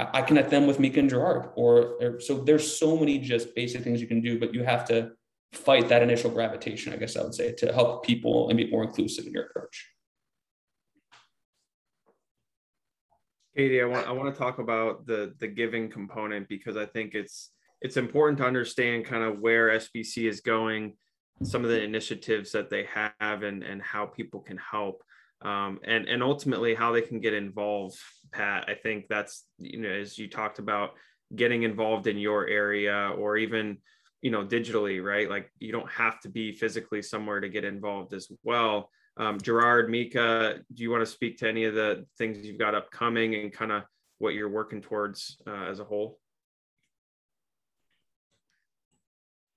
[0.00, 1.50] I, connect them with Mika and Gerard.
[1.56, 4.84] Or, or so there's so many just basic things you can do, but you have
[4.86, 5.12] to
[5.52, 8.84] fight that initial gravitation, I guess I would say, to help people and be more
[8.84, 9.86] inclusive in your approach.
[13.56, 17.14] Katie, I want I want to talk about the the giving component because I think
[17.14, 20.94] it's it's important to understand kind of where SBC is going,
[21.42, 25.02] some of the initiatives that they have, and and how people can help,
[25.42, 27.96] um, and and ultimately how they can get involved.
[28.32, 30.90] Pat, I think that's you know as you talked about
[31.34, 33.78] getting involved in your area or even
[34.22, 38.12] you know digitally right like you don't have to be physically somewhere to get involved
[38.14, 42.44] as well um, gerard mika do you want to speak to any of the things
[42.44, 43.82] you've got upcoming and kind of
[44.18, 46.18] what you're working towards uh, as a whole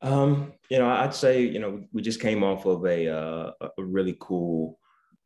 [0.01, 3.83] um, you know i'd say you know we just came off of a, uh, a
[3.83, 4.77] really cool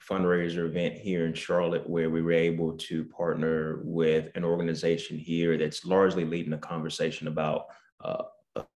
[0.10, 5.58] fundraiser event here in Charlotte where we were able to partner with an organization here
[5.58, 7.66] that's largely leading a conversation about
[8.04, 8.24] uh,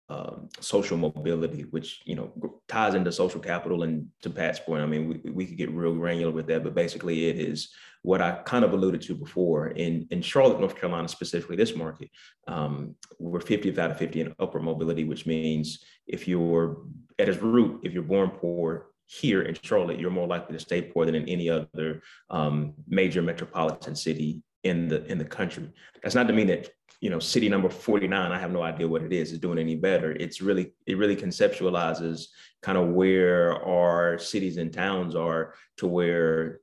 [0.09, 2.31] um, social mobility, which you know
[2.67, 3.83] ties into social capital.
[3.83, 6.73] And to Pat's point, I mean, we, we could get real granular with that, but
[6.73, 7.69] basically, it is
[8.01, 9.67] what I kind of alluded to before.
[9.67, 12.09] In in Charlotte, North Carolina, specifically this market,
[12.47, 16.81] um, we're 50th out of 50 in upward mobility, which means if you're
[17.19, 20.83] at its root, if you're born poor, here in Charlotte, you're more likely to stay
[20.83, 25.67] poor than in any other um, major metropolitan city in the in the country.
[26.03, 26.69] That's not to mean that
[27.01, 29.75] you know city number 49 i have no idea what it is is doing any
[29.75, 32.25] better it's really it really conceptualizes
[32.61, 36.59] kind of where our cities and towns are to where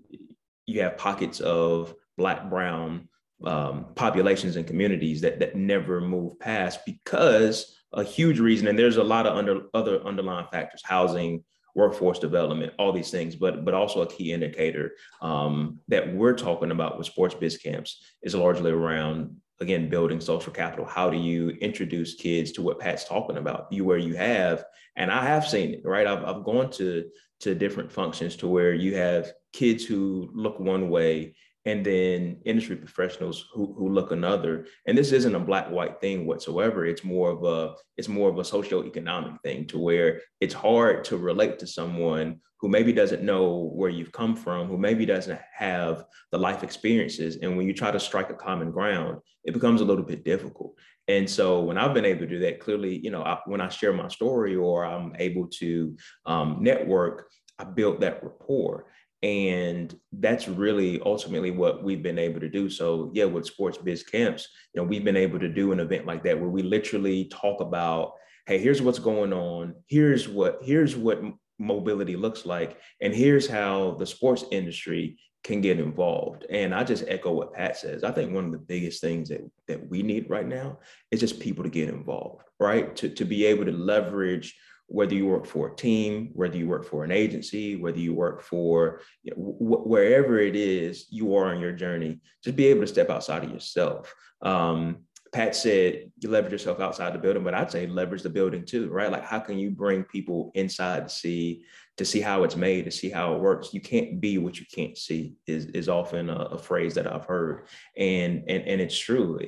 [0.67, 3.09] you have pockets of black brown
[3.45, 8.99] um, populations and communities that that never move past because a huge reason and there's
[8.99, 11.43] a lot of under other underlying factors housing
[11.77, 16.71] workforce development, all these things, but but also a key indicator um, that we're talking
[16.73, 20.87] about with sports biz camps is largely around again building social capital.
[20.87, 23.71] How do you introduce kids to what Pat's talking about?
[23.71, 24.65] You where you have,
[24.97, 26.07] and I have seen it, right?
[26.07, 27.05] I've I've gone to
[27.41, 31.35] to different functions to where you have kids who look one way
[31.66, 34.66] and then industry professionals who, who look another.
[34.87, 36.87] And this isn't a black white thing whatsoever.
[36.87, 41.16] It's more of a it's more of a socioeconomic thing to where it's hard to
[41.16, 46.05] relate to someone who maybe doesn't know where you've come from, who maybe doesn't have
[46.33, 47.37] the life experiences.
[47.42, 50.74] And when you try to strike a common ground, it becomes a little bit difficult.
[51.09, 53.68] And so when I've been able to do that, clearly, you know, I, when I
[53.68, 58.87] share my story or I'm able to um, network, I built that rapport.
[59.22, 62.68] And that's really ultimately what we've been able to do.
[62.68, 66.07] So yeah, with sports biz camps, you know, we've been able to do an event
[66.07, 68.12] like that where we literally talk about,
[68.46, 69.74] hey, here's what's going on.
[69.87, 71.22] Here's what here's what
[71.59, 76.44] mobility looks like, and here's how the sports industry can get involved.
[76.50, 78.02] And I just echo what Pat says.
[78.02, 80.81] I think one of the biggest things that, that we need right now
[81.12, 82.94] is just people to get involved, right?
[82.96, 84.57] To, to be able to leverage
[84.88, 88.42] whether you work for a team, whether you work for an agency, whether you work
[88.42, 92.83] for you know, wh- wherever it is you are on your journey, just be able
[92.83, 94.14] to step outside of yourself.
[94.42, 94.99] Um,
[95.33, 98.88] Pat said you leverage yourself outside the building, but I'd say leverage the building too,
[98.88, 99.11] right?
[99.11, 101.64] Like how can you bring people inside to see
[101.96, 103.75] to see how it's made, to see how it works?
[103.75, 107.25] You can't be what you can't see is is often a, a phrase that I've
[107.25, 109.38] heard, and and and it's true.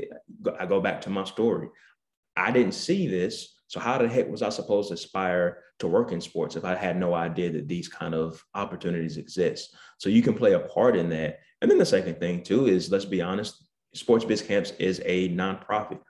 [0.58, 1.68] I go back to my story.
[2.36, 6.10] I didn't see this so how the heck was I supposed to aspire to work
[6.10, 9.76] in sports if I had no idea that these kind of opportunities exist?
[9.98, 11.40] So you can play a part in that.
[11.60, 15.28] And then the second thing too is let's be honest, Sports Biz Camps is a
[15.30, 16.00] nonprofit.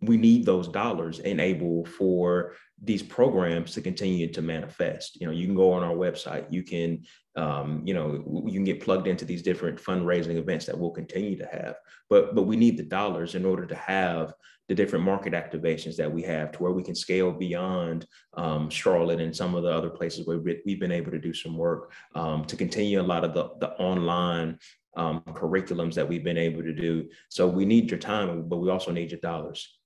[0.00, 2.54] We need those dollars enable for
[2.84, 5.20] these programs to continue to manifest.
[5.20, 7.04] You know, you can go on our website, you can,
[7.36, 11.38] um, you know, you can get plugged into these different fundraising events that we'll continue
[11.38, 11.76] to have.
[12.10, 14.34] But but we need the dollars in order to have
[14.68, 19.20] the different market activations that we have to where we can scale beyond um, Charlotte
[19.20, 22.44] and some of the other places where we've been able to do some work um,
[22.46, 24.58] to continue a lot of the, the online
[24.96, 27.08] um, curriculums that we've been able to do.
[27.28, 29.78] So we need your time, but we also need your dollars.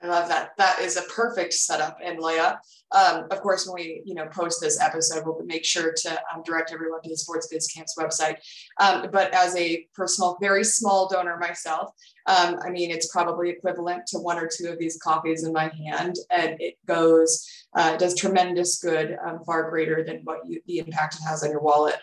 [0.00, 0.50] I love that.
[0.58, 2.58] That is a perfect setup and layup.
[2.92, 6.42] Um, of course, when we you know post this episode, we'll make sure to um,
[6.44, 8.36] direct everyone to the Sports Biz Camps website.
[8.80, 11.92] Um, but as a personal, very small donor myself,
[12.26, 15.68] um, I mean it's probably equivalent to one or two of these coffees in my
[15.68, 20.78] hand, and it goes uh, does tremendous good, um, far greater than what you, the
[20.78, 21.96] impact it has on your wallet.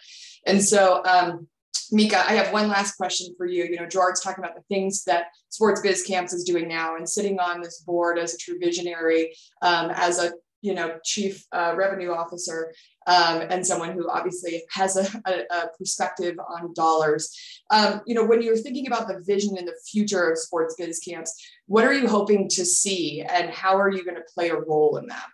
[0.46, 1.48] And so um,
[1.92, 3.66] Mika, I have one last question for you.
[3.66, 7.08] You know, Gerard's talking about the things that Sports Biz Camps is doing now and
[7.08, 11.74] sitting on this board as a true visionary, um, as a you know chief uh,
[11.76, 12.74] revenue officer,
[13.08, 17.36] um, and someone who obviously has a, a, a perspective on dollars.
[17.72, 21.00] Um, you know, when you're thinking about the vision and the future of Sports Biz
[21.00, 21.34] Camps,
[21.68, 24.98] what are you hoping to see, and how are you going to play a role
[24.98, 25.28] in that?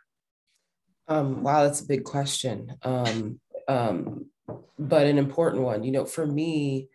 [1.07, 2.75] Um, wow, that's a big question.
[4.77, 5.83] But an important one.
[5.83, 6.89] You know, for me,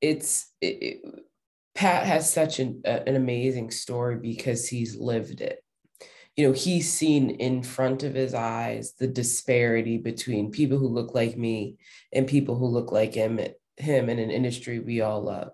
[0.00, 1.00] it's it, it,
[1.74, 5.58] Pat has such an, an amazing story because he's lived it.
[6.36, 11.14] You know, he's seen in front of his eyes the disparity between people who look
[11.14, 11.76] like me
[12.12, 13.40] and people who look like him,
[13.76, 15.52] him in an industry we all love.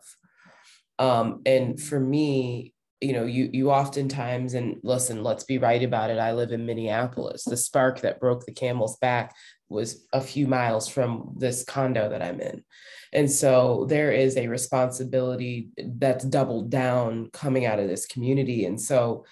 [0.98, 6.10] Um, and for me, you know you you oftentimes and listen let's be right about
[6.10, 7.44] it i live in minneapolis.
[7.44, 9.34] The spark that broke the camel's back
[9.68, 12.64] was a few miles from this condo that i'm in.
[13.12, 18.66] And so there is a responsibility that's doubled down coming out of this community.
[18.66, 19.24] And so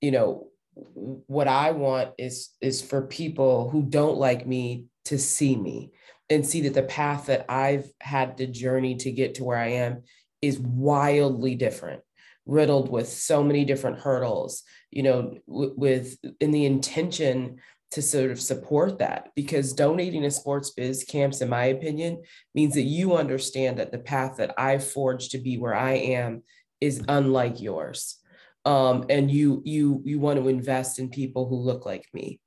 [0.00, 5.56] you know what i want is is for people who don't like me to see
[5.56, 5.92] me
[6.28, 9.68] and see that the path that i've had to journey to get to where i
[9.68, 10.02] am
[10.42, 12.02] is wildly different
[12.46, 17.56] riddled with so many different hurdles you know w- with in the intention
[17.90, 22.22] to sort of support that because donating to sports biz camps in my opinion
[22.54, 26.42] means that you understand that the path that i forged to be where i am
[26.84, 28.16] is unlike yours.
[28.64, 32.40] Um, and you you you want to invest in people who look like me.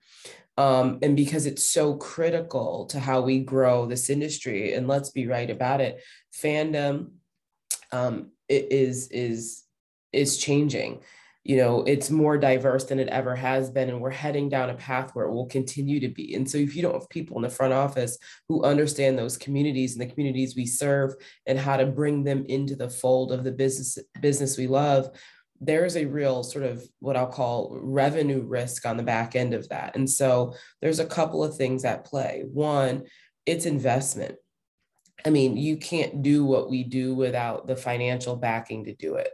[0.57, 5.27] Um, and because it's so critical to how we grow this industry and let's be
[5.27, 6.01] right about it
[6.35, 7.11] fandom
[7.91, 9.63] um, is is
[10.13, 10.99] is changing
[11.43, 14.75] you know it's more diverse than it ever has been and we're heading down a
[14.75, 17.43] path where it will continue to be and so if you don't have people in
[17.43, 18.17] the front office
[18.49, 21.15] who understand those communities and the communities we serve
[21.45, 25.09] and how to bring them into the fold of the business business we love
[25.59, 29.67] there's a real sort of what I'll call revenue risk on the back end of
[29.69, 29.95] that.
[29.95, 32.43] And so there's a couple of things at play.
[32.45, 33.05] One,
[33.45, 34.35] it's investment.
[35.25, 39.31] I mean, you can't do what we do without the financial backing to do it.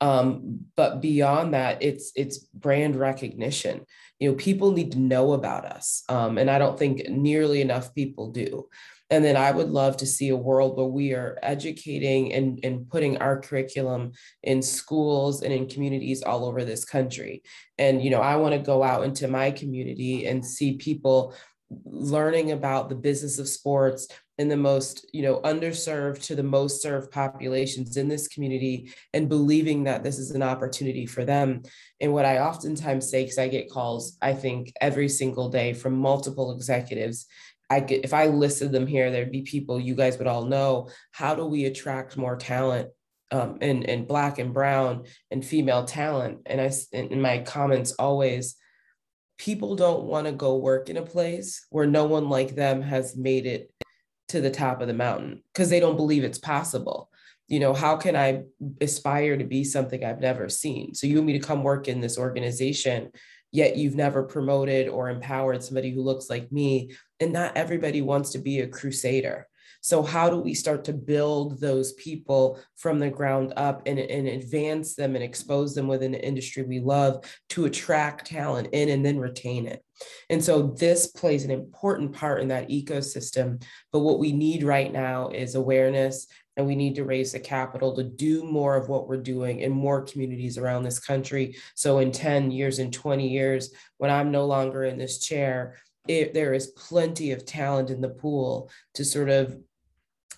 [0.00, 3.84] Um, but beyond that, it's it's brand recognition.
[4.18, 7.94] You know, people need to know about us, um, and I don't think nearly enough
[7.94, 8.68] people do.
[9.10, 12.88] And then I would love to see a world where we are educating and, and
[12.88, 14.12] putting our curriculum
[14.44, 17.42] in schools and in communities all over this country.
[17.76, 21.34] And, you know, I want to go out into my community and see people
[21.84, 24.06] learning about the business of sports
[24.40, 29.28] in the most you know underserved to the most served populations in this community and
[29.28, 31.62] believing that this is an opportunity for them
[32.00, 35.94] and what i oftentimes say because i get calls i think every single day from
[35.94, 37.26] multiple executives
[37.72, 40.88] I get if I listed them here, there'd be people you guys would all know.
[41.12, 42.88] How do we attract more talent
[43.30, 46.40] um, and and black and brown and female talent?
[46.46, 48.56] And I in my comments always,
[49.38, 53.16] people don't want to go work in a place where no one like them has
[53.16, 53.70] made it
[54.30, 57.10] to the top of the mountain because they don't believe it's possible.
[57.48, 58.42] You know, how can I
[58.80, 60.94] aspire to be something I've never seen?
[60.94, 63.10] So you want me to come work in this organization
[63.52, 66.92] yet you've never promoted or empowered somebody who looks like me.
[67.18, 69.46] And not everybody wants to be a crusader.
[69.80, 74.28] So, how do we start to build those people from the ground up and, and
[74.28, 79.04] advance them and expose them within the industry we love to attract talent in and
[79.04, 79.82] then retain it?
[80.28, 83.62] And so, this plays an important part in that ecosystem.
[83.92, 87.96] But what we need right now is awareness and we need to raise the capital
[87.96, 91.56] to do more of what we're doing in more communities around this country.
[91.74, 96.34] So in 10 years, in 20 years, when I'm no longer in this chair, it,
[96.34, 99.56] there is plenty of talent in the pool to sort of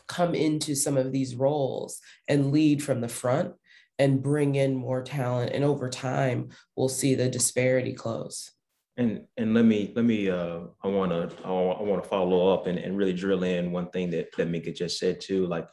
[0.08, 3.54] come into some of these roles and lead from the front
[3.98, 5.52] and bring in more talent.
[5.52, 8.50] And over time, we'll see the disparity close.
[8.98, 12.66] And and let me let me uh I want to I want to follow up
[12.66, 15.66] and, and really drill in one thing that that Mika just said too like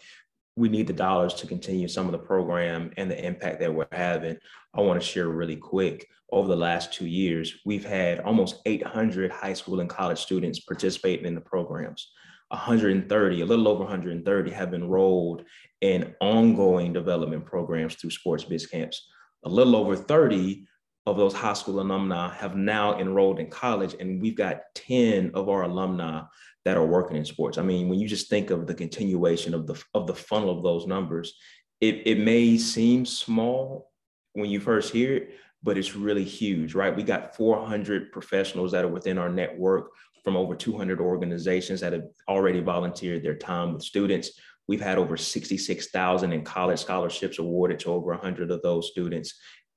[0.60, 3.88] we need the dollars to continue some of the program and the impact that we're
[3.94, 4.38] having.
[4.74, 6.06] I want to share really quick.
[6.32, 11.26] Over the last two years, we've had almost 800 high school and college students participating
[11.26, 12.12] in the programs.
[12.50, 15.44] 130, a little over 130, have enrolled
[15.82, 19.08] in ongoing development programs through sports biz camps.
[19.46, 20.66] A little over 30
[21.06, 25.50] of those high school alumni have now enrolled in college, and we've got 10 of
[25.50, 26.22] our alumni
[26.66, 27.58] that are working in sports.
[27.58, 30.64] I mean, when you just think of the continuation of the of the funnel of
[30.64, 31.34] those numbers,
[31.82, 33.92] it, it may seem small
[34.34, 35.32] when you first hear it,
[35.64, 36.96] but it's really huge, right?
[36.96, 39.92] We got 400 professionals that are within our network
[40.24, 44.32] from over 200 organizations that have already volunteered their time with students.
[44.68, 49.34] We've had over 66,000 in college scholarships awarded to over 100 of those students.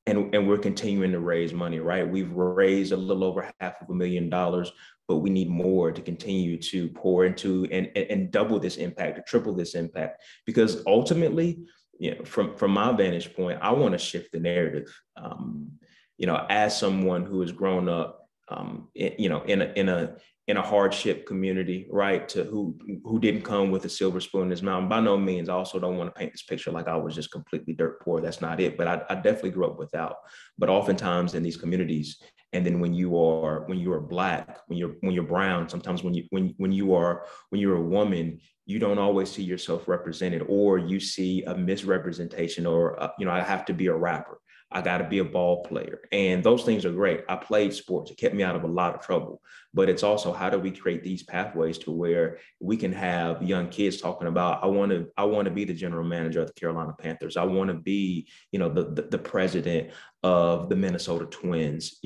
[0.07, 2.09] And, and we're continuing to raise money, right?
[2.09, 4.73] We've raised a little over half of a million dollars
[5.09, 9.19] but we need more to continue to pour into and, and, and double this impact
[9.19, 11.61] or triple this impact because ultimately
[11.99, 15.71] you know from from my vantage point i want to shift the narrative um,
[16.17, 20.17] you know as someone who has grown up um, you know in a in a
[20.49, 22.29] in a hardship community, right?
[22.31, 24.89] To who who didn't come with a silver spoon in his mouth.
[24.89, 27.31] By no means, I also don't want to paint this picture like I was just
[27.31, 28.21] completely dirt poor.
[28.21, 28.77] That's not it.
[28.77, 30.17] But I, I definitely grew up without.
[30.59, 32.21] But oftentimes in these communities,
[32.53, 36.03] and then when you are when you are black when you're when you're brown sometimes
[36.03, 39.89] when you when when you are when you're a woman you don't always see yourself
[39.89, 43.95] represented or you see a misrepresentation or uh, you know i have to be a
[43.95, 44.39] rapper
[44.75, 46.01] I got to be a ball player.
[46.11, 47.21] And those things are great.
[47.29, 48.11] I played sports.
[48.11, 49.41] It kept me out of a lot of trouble.
[49.75, 53.69] But it's also how do we create these pathways to where we can have young
[53.69, 56.53] kids talking about, I want to, I want to be the general manager of the
[56.55, 57.37] Carolina Panthers.
[57.37, 59.91] I want to be, you know, the, the, the president
[60.23, 62.01] of the Minnesota Twins.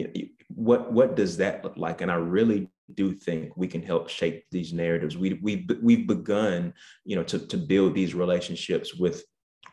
[0.48, 2.00] What what does that look like?
[2.00, 5.16] And I really do think we can help shape these narratives.
[5.16, 6.72] We we we've begun,
[7.04, 9.24] you know, to to build these relationships with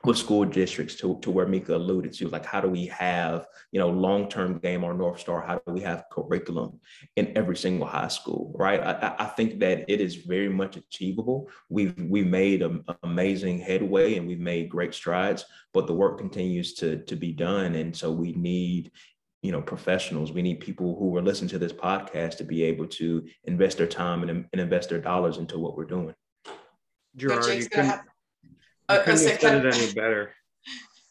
[0.06, 3.80] with school districts to, to where Mika alluded to, like how do we have, you
[3.80, 5.42] know, long-term game or North Star?
[5.42, 6.82] How do we have curriculum
[7.16, 8.82] in every single high school, right?
[8.82, 11.50] I, I think that it is very much achievable.
[11.70, 16.74] We've we've made a, amazing headway and we've made great strides, but the work continues
[16.76, 17.76] to, to be done.
[17.76, 18.92] And so we need,
[19.42, 20.34] you know, professionals.
[20.34, 23.88] We need people who are listening to this podcast to be able to invest their
[23.88, 26.14] time and, and invest their dollars into what we're doing.
[27.16, 28.02] Gerard, you couldn't,
[28.94, 30.34] I couldn't have said it any better.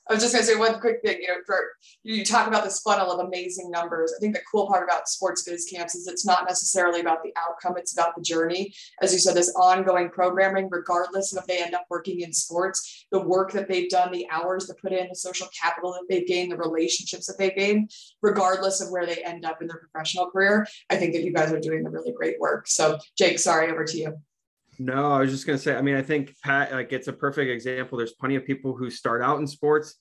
[0.08, 1.22] I was just going to say one quick thing.
[1.22, 1.58] You know, for
[2.02, 4.12] you talk about this funnel of amazing numbers.
[4.14, 7.32] I think the cool part about sports biz camps is it's not necessarily about the
[7.36, 8.74] outcome; it's about the journey.
[9.00, 13.06] As you said, this ongoing programming, regardless of if they end up working in sports,
[13.12, 16.26] the work that they've done, the hours they put in, the social capital that they've
[16.26, 20.30] gained, the relationships that they've gained, regardless of where they end up in their professional
[20.30, 20.66] career.
[20.90, 22.66] I think that you guys are doing the really great work.
[22.66, 24.18] So, Jake, sorry, over to you.
[24.84, 27.12] No, I was just going to say, I mean, I think Pat, like, it's a
[27.12, 27.96] perfect example.
[27.96, 29.94] There's plenty of people who start out in sports,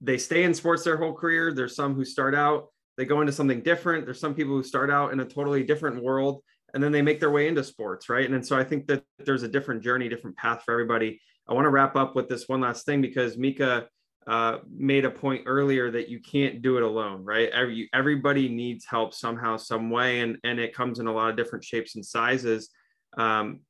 [0.00, 1.52] they stay in sports their whole career.
[1.52, 2.66] There's some who start out,
[2.96, 4.04] they go into something different.
[4.04, 6.42] There's some people who start out in a totally different world
[6.74, 8.26] and then they make their way into sports, right?
[8.26, 11.20] And, and so I think that there's a different journey, different path for everybody.
[11.48, 13.86] I want to wrap up with this one last thing because Mika
[14.26, 17.48] uh, made a point earlier that you can't do it alone, right?
[17.50, 21.36] Every, everybody needs help somehow, some way, and and it comes in a lot of
[21.36, 22.70] different shapes and sizes.
[23.16, 23.60] Um,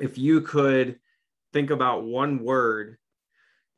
[0.00, 0.98] if you could
[1.52, 2.98] think about one word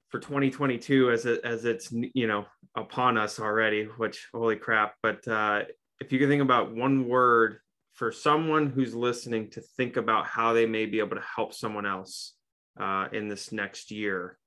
[0.08, 2.46] for 2022 as it as it's you know
[2.76, 4.94] upon us already, which holy crap!
[5.02, 5.62] But uh,
[6.00, 7.58] if you could think about one word
[7.94, 11.86] for someone who's listening to think about how they may be able to help someone
[11.86, 12.34] else
[12.80, 14.38] uh, in this next year,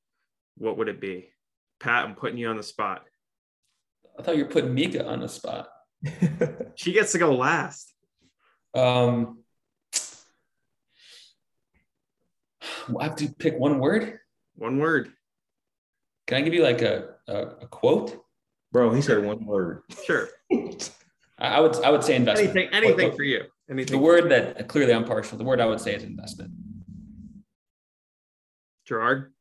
[0.58, 1.30] what would it be?
[1.80, 3.04] Pat, I'm putting you on the spot.
[4.18, 5.68] I thought you were putting Mika on the spot.
[6.76, 7.94] she gets to go last.
[8.74, 9.41] Um,
[13.00, 14.20] I have to pick one word.
[14.56, 15.12] One word.
[16.28, 18.24] Can I give you like a, a, a quote?
[18.72, 19.82] Bro, he said one word.
[20.06, 20.30] Sure.
[21.38, 22.56] I would I would say investment.
[22.56, 23.44] Anything, anything for you.
[23.70, 23.98] Anything.
[23.98, 25.38] The word that clearly I'm partial.
[25.38, 26.52] The word I would say is investment.
[28.86, 29.34] Gerard.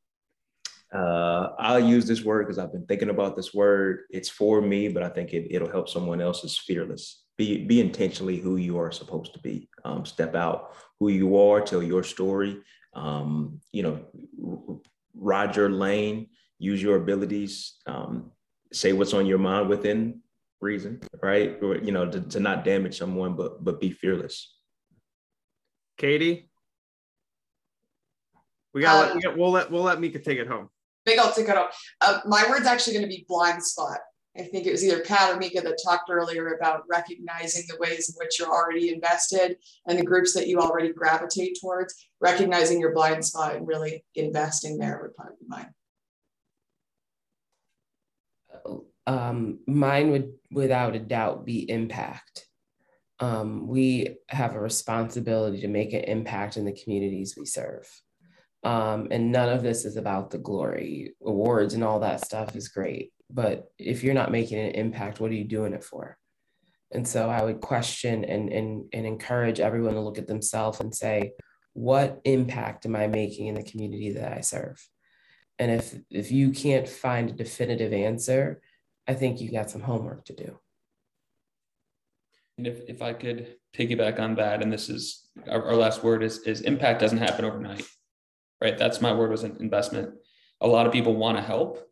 [0.92, 4.00] Uh, I'll use this word because I've been thinking about this word.
[4.10, 6.42] It's for me, but I think it, it'll help someone else.
[6.42, 7.24] Is fearless.
[7.36, 9.68] Be be intentionally who you are supposed to be.
[9.84, 11.60] Um, step out who you are.
[11.60, 12.60] Tell your story.
[12.94, 14.80] Um, you know,
[15.14, 16.28] ride your lane.
[16.58, 17.76] Use your abilities.
[17.86, 18.32] Um,
[18.72, 20.20] say what's on your mind within
[20.60, 21.56] reason, right?
[21.62, 24.54] Or, you know, to, to not damage someone, but but be fearless.
[25.96, 26.50] Katie,
[28.74, 29.12] we got.
[29.12, 30.68] Um, we'll let we'll let Mika take it home
[31.04, 31.72] big old ticket up.
[32.00, 33.98] Uh, my word's actually going to be blind spot.
[34.36, 38.08] I think it was either Pat or Mika that talked earlier about recognizing the ways
[38.08, 39.56] in which you're already invested
[39.88, 44.78] and the groups that you already gravitate towards, recognizing your blind spot and really investing
[44.78, 45.74] there would probably be mine.
[49.06, 52.46] Um, mine would without a doubt be impact.
[53.18, 57.88] Um, we have a responsibility to make an impact in the communities we serve.
[58.62, 61.14] Um, and none of this is about the glory.
[61.24, 63.12] Awards and all that stuff is great.
[63.32, 66.18] But if you're not making an impact, what are you doing it for?
[66.92, 70.94] And so I would question and, and, and encourage everyone to look at themselves and
[70.94, 71.32] say,
[71.72, 74.84] what impact am I making in the community that I serve?
[75.58, 78.60] And if if you can't find a definitive answer,
[79.06, 80.58] I think you got some homework to do.
[82.58, 86.22] And if, if I could piggyback on that, and this is our, our last word
[86.22, 87.86] is, is impact doesn't happen overnight
[88.60, 88.76] right?
[88.76, 90.10] That's my word was an investment.
[90.60, 91.89] A lot of people want to help,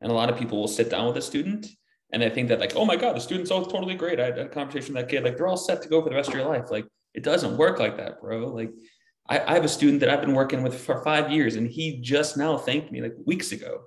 [0.00, 1.66] and a lot of people will sit down with a student
[2.12, 4.20] and they think that like, oh my god, the student's all totally great.
[4.20, 6.14] I had a conversation with that kid, like they're all set to go for the
[6.14, 6.70] rest of your life.
[6.70, 8.46] Like it doesn't work like that, bro.
[8.48, 8.70] Like
[9.28, 12.00] I, I have a student that I've been working with for five years, and he
[12.00, 13.84] just now thanked me like weeks ago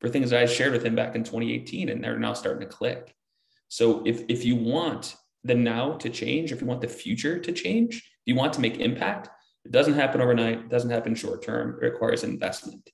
[0.00, 2.74] for things that I shared with him back in 2018, and they're now starting to
[2.74, 3.14] click.
[3.68, 7.52] So if if you want the now to change, if you want the future to
[7.52, 9.28] change, if you want to make impact,
[9.64, 12.90] it doesn't happen overnight, it doesn't happen short term, it requires investment.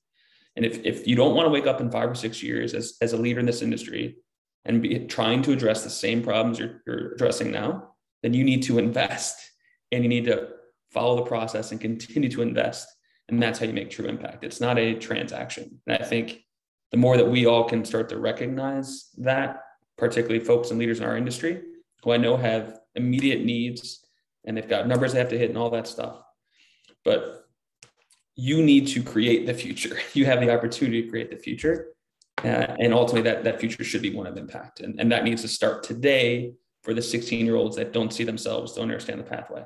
[0.55, 2.95] And if, if you don't want to wake up in five or six years as,
[3.01, 4.17] as a leader in this industry
[4.65, 7.93] and be trying to address the same problems you're, you're addressing now,
[8.23, 9.39] then you need to invest
[9.91, 10.49] and you need to
[10.91, 12.87] follow the process and continue to invest.
[13.29, 14.43] And that's how you make true impact.
[14.43, 15.79] It's not a transaction.
[15.87, 16.43] And I think
[16.91, 19.61] the more that we all can start to recognize that,
[19.97, 21.61] particularly folks and leaders in our industry
[22.03, 24.05] who I know have immediate needs
[24.45, 26.21] and they've got numbers they have to hit and all that stuff,
[27.03, 27.48] but
[28.39, 29.99] you need to create the future.
[30.13, 31.89] You have the opportunity to create the future.
[32.43, 34.79] Uh, and ultimately, that, that future should be one of impact.
[34.79, 38.23] And, and that needs to start today for the 16 year olds that don't see
[38.23, 39.65] themselves, don't understand the pathway.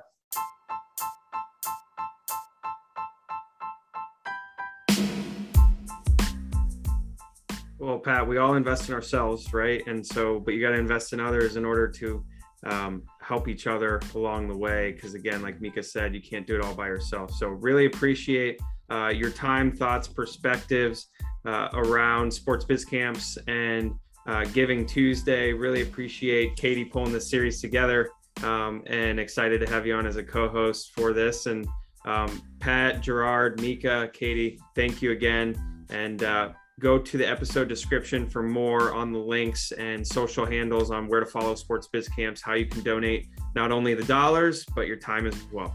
[7.78, 9.84] Well, Pat, we all invest in ourselves, right?
[9.86, 12.26] And so, but you got to invest in others in order to
[12.66, 14.92] um, help each other along the way.
[14.92, 17.32] Because again, like Mika said, you can't do it all by yourself.
[17.32, 18.60] So really appreciate
[18.92, 21.08] uh, your time, thoughts, perspectives
[21.46, 23.94] uh, around sports biz camps and
[24.28, 25.52] uh, Giving Tuesday.
[25.54, 28.10] Really appreciate Katie pulling this series together
[28.44, 31.46] um, and excited to have you on as a co-host for this.
[31.46, 31.68] And
[32.06, 35.56] um, Pat, Gerard, Mika, Katie, thank you again.
[35.90, 36.50] And uh,
[36.84, 41.22] go to the episode description for more on the links and social handles on where
[41.22, 44.98] to follow sports biz camps how you can donate not only the dollars but your
[44.98, 45.74] time as well